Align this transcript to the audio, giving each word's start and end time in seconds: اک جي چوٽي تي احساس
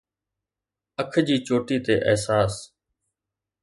اک 1.01 1.13
جي 1.27 1.37
چوٽي 1.47 1.77
تي 1.85 1.95
احساس 2.09 2.53